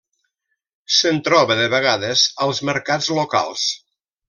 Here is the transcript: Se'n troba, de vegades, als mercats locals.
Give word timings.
Se'n 0.99 1.19
troba, 1.27 1.57
de 1.61 1.67
vegades, 1.75 2.25
als 2.47 2.63
mercats 2.71 3.13
locals. 3.21 3.69